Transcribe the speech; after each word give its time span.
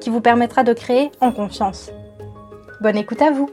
qui 0.00 0.10
vous 0.10 0.20
permettra 0.20 0.64
de 0.64 0.72
créer 0.72 1.10
en 1.20 1.32
confiance. 1.32 1.90
Bonne 2.80 2.96
écoute 2.96 3.22
à 3.22 3.30
vous 3.30 3.50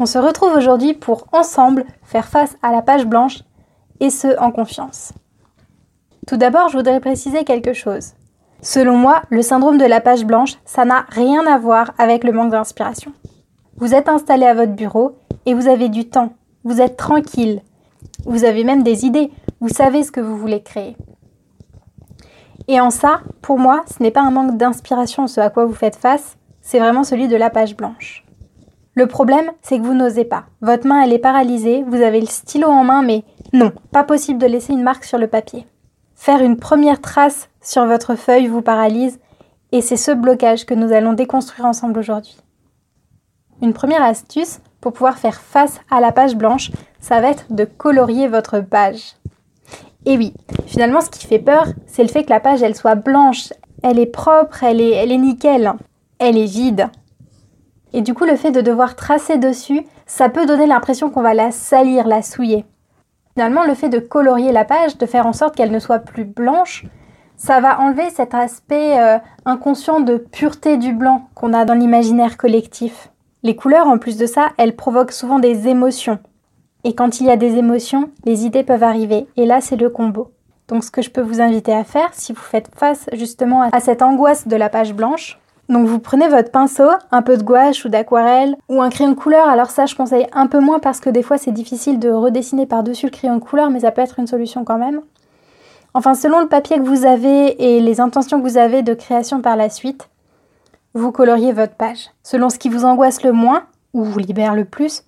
On 0.00 0.06
se 0.06 0.18
retrouve 0.18 0.54
aujourd'hui 0.56 0.94
pour 0.94 1.26
ensemble 1.32 1.84
faire 2.04 2.28
face 2.28 2.56
à 2.62 2.70
la 2.70 2.82
page 2.82 3.06
blanche 3.06 3.40
et 4.00 4.10
ce 4.10 4.38
en 4.38 4.52
confiance. 4.52 5.12
Tout 6.26 6.36
d'abord, 6.36 6.68
je 6.68 6.76
voudrais 6.76 7.00
préciser 7.00 7.44
quelque 7.44 7.72
chose. 7.72 8.12
Selon 8.60 8.96
moi, 8.96 9.22
le 9.30 9.42
syndrome 9.42 9.78
de 9.78 9.84
la 9.84 10.00
page 10.00 10.24
blanche, 10.24 10.54
ça 10.64 10.84
n'a 10.84 11.04
rien 11.08 11.46
à 11.46 11.58
voir 11.58 11.94
avec 11.98 12.22
le 12.22 12.32
manque 12.32 12.52
d'inspiration. 12.52 13.12
Vous 13.76 13.94
êtes 13.94 14.08
installé 14.08 14.44
à 14.44 14.54
votre 14.54 14.72
bureau 14.72 15.16
et 15.46 15.54
vous 15.54 15.68
avez 15.68 15.88
du 15.88 16.08
temps. 16.08 16.32
Vous 16.64 16.80
êtes 16.80 16.96
tranquille. 16.96 17.62
Vous 18.24 18.44
avez 18.44 18.64
même 18.64 18.82
des 18.82 19.06
idées. 19.06 19.30
Vous 19.60 19.68
savez 19.68 20.02
ce 20.02 20.12
que 20.12 20.20
vous 20.20 20.36
voulez 20.36 20.62
créer. 20.62 20.96
Et 22.68 22.80
en 22.80 22.90
ça, 22.90 23.20
pour 23.40 23.58
moi, 23.58 23.82
ce 23.86 24.02
n'est 24.02 24.10
pas 24.10 24.20
un 24.20 24.30
manque 24.30 24.58
d'inspiration 24.58 25.26
ce 25.26 25.40
à 25.40 25.48
quoi 25.48 25.64
vous 25.64 25.74
faites 25.74 25.96
face, 25.96 26.36
c'est 26.60 26.78
vraiment 26.78 27.02
celui 27.02 27.26
de 27.26 27.36
la 27.36 27.48
page 27.48 27.74
blanche. 27.74 28.26
Le 28.94 29.06
problème, 29.06 29.50
c'est 29.62 29.78
que 29.78 29.84
vous 29.84 29.94
n'osez 29.94 30.24
pas. 30.24 30.44
Votre 30.60 30.86
main, 30.86 31.00
elle 31.02 31.14
est 31.14 31.18
paralysée, 31.18 31.82
vous 31.86 32.02
avez 32.02 32.20
le 32.20 32.26
stylo 32.26 32.68
en 32.68 32.84
main, 32.84 33.02
mais 33.02 33.24
non, 33.54 33.72
pas 33.90 34.04
possible 34.04 34.38
de 34.38 34.46
laisser 34.46 34.74
une 34.74 34.82
marque 34.82 35.04
sur 35.04 35.16
le 35.16 35.28
papier. 35.28 35.66
Faire 36.14 36.42
une 36.42 36.58
première 36.58 37.00
trace 37.00 37.48
sur 37.62 37.86
votre 37.86 38.16
feuille 38.16 38.48
vous 38.48 38.60
paralyse, 38.60 39.18
et 39.72 39.80
c'est 39.80 39.96
ce 39.96 40.10
blocage 40.10 40.66
que 40.66 40.74
nous 40.74 40.92
allons 40.92 41.14
déconstruire 41.14 41.64
ensemble 41.64 41.98
aujourd'hui. 41.98 42.36
Une 43.62 43.72
première 43.72 44.02
astuce 44.02 44.60
pour 44.80 44.92
pouvoir 44.92 45.18
faire 45.18 45.40
face 45.40 45.80
à 45.90 46.00
la 46.00 46.12
page 46.12 46.36
blanche, 46.36 46.70
ça 47.00 47.20
va 47.20 47.30
être 47.30 47.46
de 47.50 47.64
colorier 47.64 48.28
votre 48.28 48.60
page. 48.60 49.14
Et 50.08 50.16
oui, 50.16 50.32
finalement, 50.64 51.02
ce 51.02 51.10
qui 51.10 51.26
fait 51.26 51.38
peur, 51.38 51.66
c'est 51.86 52.02
le 52.02 52.08
fait 52.08 52.24
que 52.24 52.30
la 52.30 52.40
page, 52.40 52.62
elle 52.62 52.74
soit 52.74 52.94
blanche, 52.94 53.52
elle 53.82 53.98
est 53.98 54.06
propre, 54.06 54.64
elle 54.64 54.80
est, 54.80 54.92
elle 54.92 55.12
est 55.12 55.18
nickel, 55.18 55.74
elle 56.18 56.38
est 56.38 56.46
vide. 56.46 56.88
Et 57.92 58.00
du 58.00 58.14
coup, 58.14 58.24
le 58.24 58.36
fait 58.36 58.50
de 58.50 58.62
devoir 58.62 58.96
tracer 58.96 59.36
dessus, 59.36 59.84
ça 60.06 60.30
peut 60.30 60.46
donner 60.46 60.66
l'impression 60.66 61.10
qu'on 61.10 61.20
va 61.20 61.34
la 61.34 61.50
salir, 61.50 62.06
la 62.06 62.22
souiller. 62.22 62.64
Finalement, 63.34 63.64
le 63.64 63.74
fait 63.74 63.90
de 63.90 63.98
colorier 63.98 64.50
la 64.50 64.64
page, 64.64 64.96
de 64.96 65.04
faire 65.04 65.26
en 65.26 65.34
sorte 65.34 65.54
qu'elle 65.54 65.70
ne 65.70 65.78
soit 65.78 65.98
plus 65.98 66.24
blanche, 66.24 66.86
ça 67.36 67.60
va 67.60 67.78
enlever 67.78 68.08
cet 68.08 68.32
aspect 68.32 68.98
euh, 68.98 69.18
inconscient 69.44 70.00
de 70.00 70.16
pureté 70.16 70.78
du 70.78 70.94
blanc 70.94 71.28
qu'on 71.34 71.52
a 71.52 71.66
dans 71.66 71.74
l'imaginaire 71.74 72.38
collectif. 72.38 73.10
Les 73.42 73.56
couleurs, 73.56 73.88
en 73.88 73.98
plus 73.98 74.16
de 74.16 74.24
ça, 74.24 74.52
elles 74.56 74.74
provoquent 74.74 75.12
souvent 75.12 75.38
des 75.38 75.68
émotions. 75.68 76.18
Et 76.84 76.94
quand 76.94 77.20
il 77.20 77.26
y 77.26 77.30
a 77.30 77.36
des 77.36 77.56
émotions, 77.56 78.10
les 78.24 78.46
idées 78.46 78.62
peuvent 78.62 78.82
arriver. 78.82 79.26
Et 79.36 79.46
là, 79.46 79.60
c'est 79.60 79.76
le 79.76 79.90
combo. 79.90 80.30
Donc 80.68 80.84
ce 80.84 80.90
que 80.90 81.02
je 81.02 81.10
peux 81.10 81.22
vous 81.22 81.40
inviter 81.40 81.72
à 81.72 81.82
faire, 81.82 82.10
si 82.12 82.32
vous 82.32 82.40
faites 82.40 82.70
face 82.74 83.06
justement 83.12 83.62
à 83.62 83.80
cette 83.80 84.02
angoisse 84.02 84.46
de 84.46 84.56
la 84.56 84.68
page 84.68 84.94
blanche, 84.94 85.38
donc 85.68 85.86
vous 85.86 85.98
prenez 85.98 86.28
votre 86.28 86.50
pinceau, 86.50 86.88
un 87.10 87.22
peu 87.22 87.36
de 87.36 87.42
gouache 87.42 87.84
ou 87.84 87.88
d'aquarelle, 87.88 88.56
ou 88.68 88.80
un 88.80 88.88
crayon 88.88 89.10
de 89.10 89.16
couleur. 89.16 89.48
Alors 89.48 89.70
ça, 89.70 89.86
je 89.86 89.94
conseille 89.94 90.26
un 90.32 90.46
peu 90.46 90.60
moins 90.60 90.78
parce 90.78 91.00
que 91.00 91.10
des 91.10 91.22
fois 91.22 91.36
c'est 91.36 91.52
difficile 91.52 91.98
de 91.98 92.10
redessiner 92.10 92.66
par-dessus 92.66 93.06
le 93.06 93.12
crayon 93.12 93.36
de 93.36 93.42
couleur, 93.42 93.70
mais 93.70 93.80
ça 93.80 93.90
peut 93.90 94.02
être 94.02 94.18
une 94.18 94.26
solution 94.26 94.64
quand 94.64 94.78
même. 94.78 95.00
Enfin, 95.94 96.14
selon 96.14 96.40
le 96.40 96.48
papier 96.48 96.76
que 96.76 96.84
vous 96.84 97.06
avez 97.06 97.76
et 97.76 97.80
les 97.80 98.00
intentions 98.00 98.40
que 98.40 98.46
vous 98.46 98.58
avez 98.58 98.82
de 98.82 98.94
création 98.94 99.40
par 99.40 99.56
la 99.56 99.68
suite, 99.70 100.08
vous 100.94 101.12
coloriez 101.12 101.52
votre 101.52 101.74
page. 101.74 102.10
Selon 102.22 102.50
ce 102.50 102.58
qui 102.58 102.68
vous 102.68 102.84
angoisse 102.84 103.22
le 103.22 103.32
moins, 103.32 103.64
ou 103.94 104.04
vous 104.04 104.18
libère 104.18 104.54
le 104.54 104.64
plus, 104.64 105.02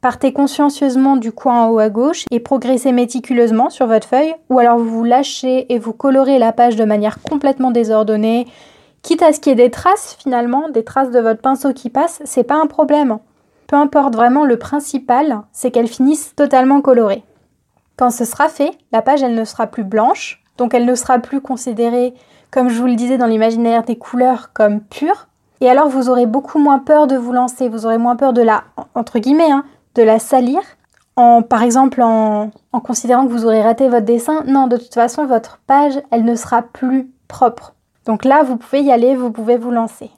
Partez 0.00 0.32
consciencieusement 0.32 1.16
du 1.16 1.30
coin 1.30 1.64
en 1.64 1.68
haut 1.68 1.78
à 1.78 1.90
gauche 1.90 2.24
et 2.30 2.40
progressez 2.40 2.90
méticuleusement 2.90 3.68
sur 3.68 3.86
votre 3.86 4.08
feuille, 4.08 4.34
ou 4.48 4.58
alors 4.58 4.78
vous 4.78 4.88
vous 4.88 5.04
lâchez 5.04 5.70
et 5.70 5.78
vous 5.78 5.92
colorez 5.92 6.38
la 6.38 6.52
page 6.52 6.76
de 6.76 6.84
manière 6.84 7.20
complètement 7.20 7.70
désordonnée, 7.70 8.46
quitte 9.02 9.22
à 9.22 9.34
ce 9.34 9.40
qu'il 9.40 9.50
y 9.50 9.52
ait 9.52 9.64
des 9.64 9.70
traces 9.70 10.16
finalement, 10.18 10.70
des 10.70 10.84
traces 10.84 11.10
de 11.10 11.20
votre 11.20 11.42
pinceau 11.42 11.74
qui 11.74 11.90
passent, 11.90 12.22
c'est 12.24 12.44
pas 12.44 12.58
un 12.58 12.66
problème. 12.66 13.18
Peu 13.66 13.76
importe 13.76 14.16
vraiment 14.16 14.46
le 14.46 14.58
principal, 14.58 15.42
c'est 15.52 15.70
qu'elle 15.70 15.86
finisse 15.86 16.34
totalement 16.34 16.80
colorée. 16.80 17.22
Quand 17.98 18.10
ce 18.10 18.24
sera 18.24 18.48
fait, 18.48 18.72
la 18.92 19.02
page 19.02 19.22
elle 19.22 19.34
ne 19.34 19.44
sera 19.44 19.66
plus 19.66 19.84
blanche, 19.84 20.42
donc 20.56 20.72
elle 20.72 20.86
ne 20.86 20.94
sera 20.94 21.18
plus 21.18 21.42
considérée, 21.42 22.14
comme 22.50 22.70
je 22.70 22.80
vous 22.80 22.86
le 22.86 22.94
disais 22.94 23.18
dans 23.18 23.26
l'imaginaire 23.26 23.82
des 23.82 23.96
couleurs, 23.96 24.54
comme 24.54 24.80
pure. 24.80 25.28
Et 25.60 25.68
alors 25.68 25.88
vous 25.88 26.08
aurez 26.08 26.24
beaucoup 26.24 26.58
moins 26.58 26.78
peur 26.78 27.06
de 27.06 27.16
vous 27.16 27.32
lancer, 27.32 27.68
vous 27.68 27.84
aurez 27.84 27.98
moins 27.98 28.16
peur 28.16 28.32
de 28.32 28.40
la, 28.40 28.64
entre 28.94 29.18
guillemets, 29.18 29.50
hein, 29.50 29.66
de 29.94 30.02
la 30.02 30.18
salir, 30.18 30.60
par 31.16 31.62
exemple 31.62 32.00
en, 32.00 32.50
en 32.72 32.80
considérant 32.80 33.26
que 33.26 33.32
vous 33.32 33.44
aurez 33.44 33.62
raté 33.62 33.88
votre 33.88 34.06
dessin. 34.06 34.42
Non, 34.46 34.66
de 34.66 34.76
toute 34.76 34.94
façon, 34.94 35.26
votre 35.26 35.60
page, 35.66 36.00
elle 36.10 36.24
ne 36.24 36.34
sera 36.34 36.62
plus 36.62 37.10
propre. 37.28 37.74
Donc 38.06 38.24
là, 38.24 38.42
vous 38.42 38.56
pouvez 38.56 38.82
y 38.82 38.92
aller, 38.92 39.14
vous 39.14 39.30
pouvez 39.30 39.56
vous 39.56 39.70
lancer. 39.70 40.10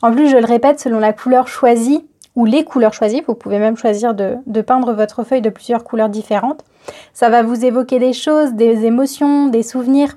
En 0.00 0.12
plus, 0.12 0.28
je 0.28 0.36
le 0.36 0.46
répète, 0.46 0.80
selon 0.80 0.98
la 0.98 1.12
couleur 1.12 1.48
choisie, 1.48 2.06
ou 2.36 2.44
les 2.44 2.64
couleurs 2.64 2.94
choisies, 2.94 3.24
vous 3.26 3.34
pouvez 3.34 3.58
même 3.58 3.76
choisir 3.76 4.14
de, 4.14 4.36
de, 4.46 4.60
peindre 4.60 4.92
votre 4.92 5.24
feuille 5.24 5.42
de 5.42 5.50
plusieurs 5.50 5.82
couleurs 5.82 6.08
différentes. 6.08 6.64
Ça 7.12 7.30
va 7.30 7.42
vous 7.42 7.64
évoquer 7.64 7.98
des 7.98 8.12
choses, 8.12 8.52
des 8.52 8.84
émotions, 8.84 9.48
des 9.48 9.64
souvenirs. 9.64 10.16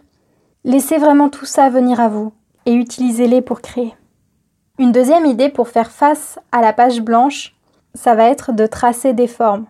Laissez 0.64 1.00
vraiment 1.00 1.30
tout 1.30 1.48
ça 1.48 1.70
venir 1.70 2.00
à 2.00 2.10
vous 2.10 2.32
et 2.68 2.74
utilisez-les 2.74 3.42
pour 3.42 3.62
créer. 3.62 3.96
Une 4.78 4.92
deuxième 4.92 5.26
idée 5.26 5.50
pour 5.50 5.68
faire 5.68 5.90
face 5.90 6.38
à 6.52 6.62
la 6.62 6.74
page 6.74 7.02
blanche, 7.02 7.56
ça 7.94 8.16
va 8.16 8.26
être 8.26 8.54
de 8.54 8.66
tracer 8.66 9.14
des 9.14 9.28
formes. 9.28 9.66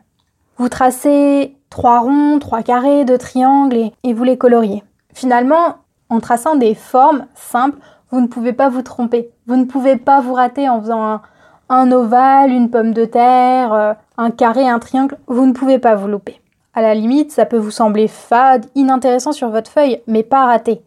Vous 0.58 0.70
tracez 0.70 1.56
trois 1.70 2.00
ronds, 2.00 2.40
trois 2.40 2.62
carrés, 2.62 3.06
deux 3.06 3.18
triangles 3.18 3.92
et, 4.04 4.14
vous 4.14 4.24
les 4.24 4.38
coloriez. 4.38 4.84
Finalement, 5.14 5.78
en 6.10 6.20
traçant 6.20 6.56
des 6.56 6.76
formes 6.76 7.26
simples, 7.34 7.80
vous 8.12 8.22
ne 8.22 8.28
pouvez 8.28 8.54
pas 8.54 8.70
vous 8.70 8.82
tromper. 8.82 9.30
Vous 9.48 9.56
ne 9.56 9.66
pouvez 9.66 9.96
pas 9.96 10.22
vous 10.22 10.34
rater 10.34 10.70
en 10.70 10.82
faisant 10.82 11.22
un, 11.70 11.92
ovale, 11.92 12.52
une 12.52 12.70
pomme 12.70 12.94
de 12.94 13.06
terre, 13.06 13.74
euh, 13.74 13.94
un 14.18 14.30
carré, 14.30 14.68
un 14.68 14.80
triangle. 14.80 15.18
Vous 15.28 15.46
ne 15.46 15.54
pouvez 15.54 15.80
pas 15.80 15.96
vous 15.96 16.08
louper. 16.08 16.42
À 16.74 16.82
la 16.82 16.94
limite, 16.94 17.32
ça 17.32 17.46
peut 17.46 17.58
vous 17.58 17.72
sembler 17.72 18.08
fade, 18.08 18.66
inintéressant 18.76 19.32
sur 19.32 19.50
votre 19.50 19.72
feuille, 19.72 20.02
mais 20.08 20.24
pas 20.24 20.46
raté. 20.46 20.82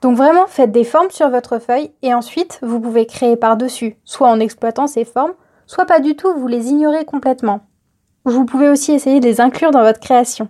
Donc 0.00 0.16
vraiment, 0.16 0.46
faites 0.46 0.72
des 0.72 0.84
formes 0.84 1.10
sur 1.10 1.30
votre 1.30 1.58
feuille 1.58 1.90
et 2.02 2.14
ensuite, 2.14 2.58
vous 2.62 2.80
pouvez 2.80 3.06
créer 3.06 3.36
par-dessus, 3.36 3.96
soit 4.04 4.28
en 4.28 4.40
exploitant 4.40 4.86
ces 4.86 5.04
formes, 5.04 5.32
soit 5.66 5.86
pas 5.86 6.00
du 6.00 6.16
tout, 6.16 6.32
vous 6.34 6.46
les 6.46 6.68
ignorez 6.70 7.04
complètement. 7.04 7.60
Vous 8.24 8.44
pouvez 8.44 8.68
aussi 8.68 8.92
essayer 8.92 9.20
de 9.20 9.26
les 9.26 9.40
inclure 9.40 9.70
dans 9.70 9.82
votre 9.82 10.00
création. 10.00 10.48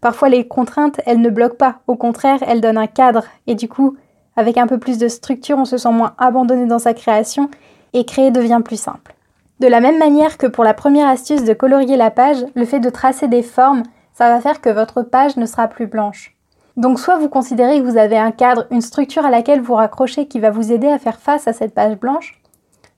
Parfois 0.00 0.28
les 0.28 0.48
contraintes, 0.48 1.00
elles 1.04 1.20
ne 1.20 1.30
bloquent 1.30 1.56
pas, 1.56 1.80
au 1.86 1.96
contraire, 1.96 2.42
elles 2.46 2.60
donnent 2.60 2.78
un 2.78 2.86
cadre, 2.86 3.24
et 3.46 3.54
du 3.54 3.68
coup, 3.68 3.96
avec 4.36 4.56
un 4.56 4.66
peu 4.66 4.78
plus 4.78 4.98
de 4.98 5.08
structure, 5.08 5.58
on 5.58 5.64
se 5.64 5.76
sent 5.76 5.92
moins 5.92 6.14
abandonné 6.18 6.66
dans 6.66 6.78
sa 6.78 6.94
création, 6.94 7.50
et 7.92 8.04
créer 8.04 8.30
devient 8.30 8.62
plus 8.64 8.80
simple. 8.80 9.14
De 9.60 9.66
la 9.66 9.80
même 9.80 9.98
manière 9.98 10.38
que 10.38 10.46
pour 10.46 10.64
la 10.64 10.72
première 10.72 11.08
astuce 11.08 11.44
de 11.44 11.52
colorier 11.52 11.98
la 11.98 12.10
page, 12.10 12.46
le 12.54 12.64
fait 12.64 12.80
de 12.80 12.88
tracer 12.88 13.28
des 13.28 13.42
formes, 13.42 13.82
ça 14.14 14.28
va 14.28 14.40
faire 14.40 14.62
que 14.62 14.70
votre 14.70 15.02
page 15.02 15.36
ne 15.36 15.44
sera 15.44 15.68
plus 15.68 15.86
blanche. 15.86 16.34
Donc 16.78 16.98
soit 16.98 17.18
vous 17.18 17.28
considérez 17.28 17.78
que 17.78 17.84
vous 17.84 17.98
avez 17.98 18.16
un 18.16 18.30
cadre, 18.30 18.66
une 18.70 18.80
structure 18.80 19.26
à 19.26 19.30
laquelle 19.30 19.60
vous 19.60 19.74
raccrochez 19.74 20.28
qui 20.28 20.40
va 20.40 20.50
vous 20.50 20.72
aider 20.72 20.88
à 20.88 20.98
faire 20.98 21.18
face 21.18 21.46
à 21.46 21.52
cette 21.52 21.74
page 21.74 21.98
blanche, 21.98 22.39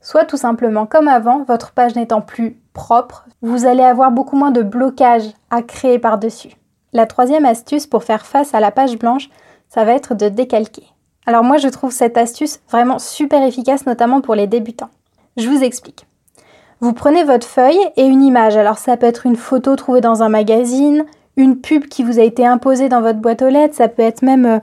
soit 0.03 0.27
tout 0.27 0.37
simplement 0.37 0.85
comme 0.85 1.09
avant, 1.09 1.45
votre 1.45 1.73
page 1.73 1.95
n'étant 1.95 2.21
plus 2.21 2.59
propre, 2.75 3.25
vous 3.41 3.65
allez 3.65 3.83
avoir 3.83 4.11
beaucoup 4.11 4.37
moins 4.37 4.51
de 4.51 4.63
blocage 4.63 5.25
à 5.51 5.63
créer 5.63 5.99
par-dessus. 5.99 6.57
La 6.93 7.07
troisième 7.07 7.47
astuce 7.47 7.87
pour 7.87 8.05
faire 8.05 8.27
face 8.27 8.55
à 8.55 8.61
la 8.61 8.71
page 8.71 8.99
blanche, 8.99 9.31
ça 9.69 9.85
va 9.85 9.93
être 9.93 10.15
de 10.15 10.29
décalquer. 10.29 10.85
Alors 11.25 11.45
moi 11.45 11.57
je 11.57 11.69
trouve 11.69 11.93
cette 11.93 12.19
astuce 12.19 12.61
vraiment 12.69 12.99
super 12.99 13.43
efficace 13.43 13.87
notamment 13.87 14.21
pour 14.21 14.35
les 14.35 14.47
débutants. 14.47 14.91
Je 15.37 15.49
vous 15.49 15.63
explique. 15.63 16.07
Vous 16.81 16.93
prenez 16.93 17.23
votre 17.23 17.47
feuille 17.47 17.79
et 17.97 18.05
une 18.05 18.23
image. 18.23 18.57
Alors 18.57 18.79
ça 18.79 18.97
peut 18.97 19.07
être 19.07 19.25
une 19.25 19.37
photo 19.37 19.77
trouvée 19.77 20.01
dans 20.01 20.23
un 20.23 20.29
magazine, 20.29 21.05
une 21.37 21.61
pub 21.61 21.87
qui 21.87 22.03
vous 22.03 22.19
a 22.19 22.23
été 22.23 22.45
imposée 22.45 22.89
dans 22.89 23.01
votre 23.01 23.21
boîte 23.21 23.43
aux 23.43 23.49
lettres, 23.49 23.77
ça 23.77 23.89
peut 23.89 24.03
être 24.03 24.23
même 24.23 24.45
euh, 24.45 24.59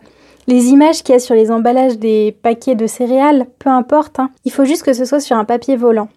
les 0.49 0.69
images 0.69 1.03
qu'il 1.03 1.13
y 1.13 1.15
a 1.15 1.19
sur 1.19 1.35
les 1.35 1.51
emballages 1.51 1.99
des 1.99 2.35
paquets 2.41 2.73
de 2.73 2.87
céréales, 2.87 3.45
peu 3.59 3.69
importe, 3.69 4.19
hein. 4.19 4.31
il 4.45 4.51
faut 4.51 4.65
juste 4.65 4.81
que 4.81 4.93
ce 4.93 5.05
soit 5.05 5.19
sur 5.19 5.37
un 5.37 5.45
papier 5.45 5.75
volant. 5.75 6.09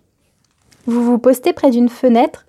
Vous 0.86 1.04
vous 1.04 1.18
postez 1.18 1.52
près 1.52 1.68
d'une 1.68 1.90
fenêtre, 1.90 2.46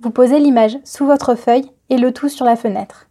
vous 0.00 0.08
posez 0.08 0.38
l'image 0.38 0.78
sous 0.84 1.04
votre 1.04 1.34
feuille 1.34 1.70
et 1.90 1.98
le 1.98 2.12
tout 2.12 2.30
sur 2.30 2.46
la 2.46 2.56
fenêtre. 2.56 3.08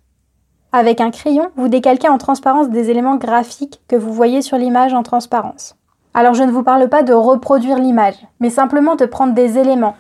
Avec 0.72 1.00
un 1.00 1.12
crayon, 1.12 1.52
vous 1.58 1.68
décalquez 1.68 2.10
en 2.10 2.18
transparence 2.18 2.72
des 2.72 2.90
éléments 2.90 3.18
graphiques 3.18 3.82
que 3.88 3.96
vous 3.96 4.12
voyez 4.12 4.42
sur 4.42 4.58
l'image 4.58 4.96
en 4.96 5.04
transparence. 5.04 5.76
Alors 6.16 6.34
je 6.34 6.44
ne 6.44 6.52
vous 6.52 6.64
parle 6.64 6.90
pas 6.90 7.04
de 7.04 7.14
reproduire 7.14 7.78
l'image, 7.78 8.18
mais 8.40 8.50
simplement 8.50 8.96
de 8.96 9.06
prendre 9.06 9.36
des 9.36 9.60
éléments. 9.60 9.96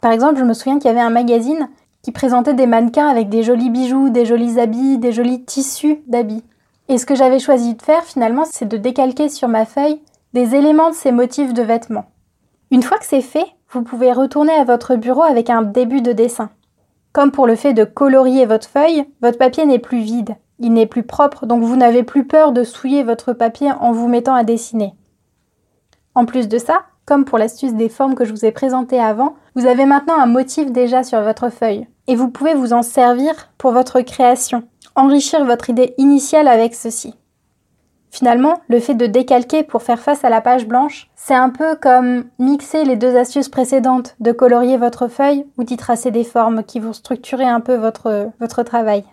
Par 0.00 0.10
exemple, 0.10 0.40
je 0.40 0.44
me 0.44 0.54
souviens 0.54 0.80
qu'il 0.80 0.88
y 0.88 0.92
avait 0.92 0.98
un 0.98 1.10
magazine 1.10 1.68
qui 2.02 2.10
présentait 2.10 2.54
des 2.54 2.66
mannequins 2.66 3.06
avec 3.06 3.28
des 3.28 3.44
jolis 3.44 3.70
bijoux, 3.70 4.10
des 4.10 4.26
jolis 4.26 4.58
habits, 4.58 4.98
des 4.98 5.12
jolis 5.12 5.44
tissus 5.44 6.00
d'habits. 6.08 6.42
Et 6.90 6.98
ce 6.98 7.06
que 7.06 7.14
j'avais 7.14 7.38
choisi 7.38 7.76
de 7.76 7.82
faire 7.82 8.02
finalement, 8.02 8.44
c'est 8.44 8.66
de 8.66 8.76
décalquer 8.76 9.28
sur 9.28 9.46
ma 9.46 9.64
feuille 9.64 10.02
des 10.32 10.56
éléments 10.56 10.90
de 10.90 10.94
ces 10.94 11.12
motifs 11.12 11.54
de 11.54 11.62
vêtements. 11.62 12.06
Une 12.72 12.82
fois 12.82 12.98
que 12.98 13.06
c'est 13.06 13.20
fait, 13.20 13.46
vous 13.70 13.82
pouvez 13.82 14.12
retourner 14.12 14.52
à 14.52 14.64
votre 14.64 14.96
bureau 14.96 15.22
avec 15.22 15.50
un 15.50 15.62
début 15.62 16.02
de 16.02 16.10
dessin. 16.10 16.50
Comme 17.12 17.30
pour 17.30 17.46
le 17.46 17.54
fait 17.54 17.74
de 17.74 17.84
colorier 17.84 18.44
votre 18.44 18.68
feuille, 18.68 19.04
votre 19.22 19.38
papier 19.38 19.66
n'est 19.66 19.78
plus 19.78 20.00
vide, 20.00 20.34
il 20.58 20.72
n'est 20.72 20.86
plus 20.86 21.04
propre, 21.04 21.46
donc 21.46 21.62
vous 21.62 21.76
n'avez 21.76 22.02
plus 22.02 22.26
peur 22.26 22.50
de 22.50 22.64
souiller 22.64 23.04
votre 23.04 23.34
papier 23.34 23.70
en 23.70 23.92
vous 23.92 24.08
mettant 24.08 24.34
à 24.34 24.42
dessiner. 24.42 24.92
En 26.16 26.24
plus 26.24 26.48
de 26.48 26.58
ça, 26.58 26.80
comme 27.06 27.24
pour 27.24 27.38
l'astuce 27.38 27.74
des 27.74 27.88
formes 27.88 28.16
que 28.16 28.24
je 28.24 28.32
vous 28.32 28.44
ai 28.44 28.50
présentées 28.50 29.00
avant, 29.00 29.36
vous 29.54 29.66
avez 29.66 29.84
maintenant 29.84 30.18
un 30.18 30.26
motif 30.26 30.72
déjà 30.72 31.04
sur 31.04 31.22
votre 31.22 31.50
feuille, 31.50 31.86
et 32.08 32.16
vous 32.16 32.30
pouvez 32.30 32.54
vous 32.54 32.72
en 32.72 32.82
servir 32.82 33.32
pour 33.58 33.70
votre 33.70 34.00
création, 34.00 34.64
enrichir 34.94 35.44
votre 35.44 35.70
idée 35.70 35.94
initiale 35.98 36.48
avec 36.48 36.74
ceci. 36.74 37.14
Finalement, 38.10 38.60
le 38.68 38.80
fait 38.80 38.94
de 38.94 39.06
décalquer 39.06 39.62
pour 39.62 39.82
faire 39.82 40.00
face 40.00 40.24
à 40.24 40.30
la 40.30 40.40
page 40.40 40.66
blanche, 40.66 41.08
c'est 41.14 41.34
un 41.34 41.48
peu 41.48 41.76
comme 41.76 42.24
mixer 42.40 42.84
les 42.84 42.96
deux 42.96 43.16
astuces 43.16 43.48
précédentes, 43.48 44.16
de 44.18 44.32
colorier 44.32 44.76
votre 44.76 45.06
feuille 45.06 45.46
ou 45.56 45.62
d'y 45.62 45.76
tracer 45.76 46.10
des 46.10 46.24
formes 46.24 46.64
qui 46.64 46.80
vont 46.80 46.92
structurer 46.92 47.44
un 47.44 47.60
peu 47.60 47.76
votre, 47.76 48.62
travail. 48.64 49.04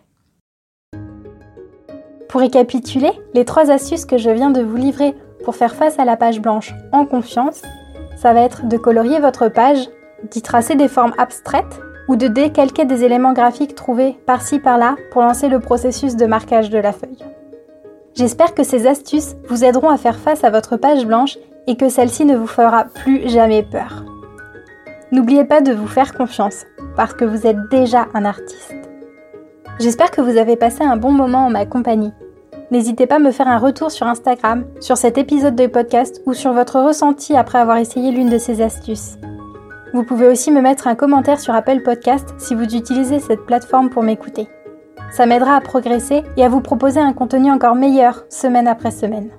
Pour 2.28 2.42
récapituler, 2.42 3.12
les 3.36 3.46
trois 3.46 3.70
astuces 3.70 4.06
que 4.06 4.18
je 4.18 4.32
viens 4.32 4.50
de 4.50 4.62
vous 4.62 4.76
livrer 4.76 5.16
pour 5.44 5.56
faire 5.56 5.76
face 5.76 6.00
à 6.00 6.06
la 6.06 6.18
page 6.18 6.42
blanche 6.42 6.74
en 6.92 7.06
confiance, 7.06 7.62
ça 8.18 8.34
va 8.34 8.42
être 8.42 8.68
de 8.68 8.78
colorier 8.78 9.20
votre 9.20 9.48
page, 9.48 9.88
d'y 10.32 10.42
tracer 10.42 10.76
des 10.76 10.88
formes 10.88 11.14
abstraites 11.20 11.80
ou 12.08 12.16
de 12.16 12.28
décalquer 12.28 12.86
des 12.86 13.04
éléments 13.04 13.34
graphiques 13.34 13.76
trouvés 13.76 14.18
par-ci 14.26 14.60
par-là 14.60 14.96
pour 15.12 15.22
lancer 15.22 15.50
le 15.50 15.60
processus 15.60 16.16
de 16.16 16.26
marquage 16.26 16.70
de 16.70 16.78
la 16.78 16.92
feuille. 16.92 17.24
J'espère 18.16 18.54
que 18.56 18.64
ces 18.64 18.88
astuces 18.88 19.36
vous 19.48 19.64
aideront 19.64 19.90
à 19.90 19.98
faire 19.98 20.18
face 20.18 20.44
à 20.44 20.50
votre 20.50 20.78
page 20.78 21.06
blanche 21.06 21.38
et 21.68 21.76
que 21.78 21.90
celle-ci 21.90 22.26
ne 22.26 22.36
vous 22.36 22.48
fera 22.48 22.86
plus 22.86 23.30
jamais 23.30 23.62
peur. 23.62 24.06
N'oubliez 25.12 25.46
pas 25.46 25.62
de 25.62 25.72
vous 25.72 25.88
faire 25.88 26.14
confiance, 26.14 26.66
parce 26.96 27.14
que 27.14 27.26
vous 27.26 27.46
êtes 27.46 27.70
déjà 27.70 28.08
un 28.14 28.26
artiste. 28.26 28.76
J'espère 29.80 30.12
que 30.12 30.22
vous 30.22 30.38
avez 30.38 30.56
passé 30.56 30.84
un 30.84 30.98
bon 30.98 31.12
moment 31.12 31.46
en 31.46 31.50
ma 31.50 31.66
compagnie. 31.66 32.12
N'hésitez 32.72 33.06
pas 33.08 33.16
à 33.16 33.20
me 33.20 33.32
faire 33.32 33.48
un 33.48 33.60
retour 33.60 33.92
sur 33.92 34.08
Instagram, 34.08 34.66
sur 34.82 34.98
cet 34.98 35.18
épisode 35.18 35.56
de 35.56 35.68
podcast 35.68 36.22
ou 36.26 36.34
sur 36.34 36.52
votre 36.52 36.80
ressenti 36.82 37.38
après 37.38 37.60
avoir 37.60 37.78
essayé 37.78 38.12
l'une 38.12 38.30
de 38.30 38.38
ces 38.38 38.62
astuces. 38.62 39.18
Vous 39.94 40.04
pouvez 40.04 40.28
aussi 40.28 40.52
me 40.52 40.62
mettre 40.62 40.88
un 40.88 40.96
commentaire 40.96 41.40
sur 41.40 41.56
Apple 41.56 41.82
Podcast 41.82 42.34
si 42.38 42.56
vous 42.56 42.76
utilisez 42.76 43.20
cette 43.20 43.46
plateforme 43.46 43.90
pour 43.90 44.04
m'écouter. 44.04 44.48
Ça 45.12 45.26
m'aidera 45.26 45.56
à 45.56 45.62
progresser 45.62 46.24
et 46.36 46.44
à 46.44 46.50
vous 46.50 46.62
proposer 46.62 47.00
un 47.00 47.14
contenu 47.14 47.52
encore 47.52 47.76
meilleur 47.76 48.26
semaine 48.30 48.68
après 48.68 48.92
semaine. 48.92 49.30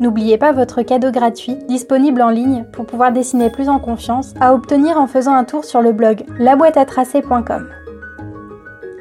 N'oubliez 0.00 0.38
pas 0.38 0.52
votre 0.52 0.82
cadeau 0.82 1.10
gratuit, 1.10 1.56
disponible 1.68 2.22
en 2.22 2.30
ligne 2.30 2.64
pour 2.72 2.86
pouvoir 2.86 3.12
dessiner 3.12 3.50
plus 3.50 3.68
en 3.68 3.80
confiance, 3.80 4.32
à 4.40 4.54
obtenir 4.54 4.96
en 4.96 5.06
faisant 5.06 5.34
un 5.34 5.44
tour 5.44 5.64
sur 5.64 5.82
le 5.82 5.92
blog 5.92 6.24
laboîteatracer.com. 6.38 7.68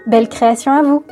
Belle 0.08 0.28
création 0.28 0.72
à 0.72 0.81
vous 0.81 1.04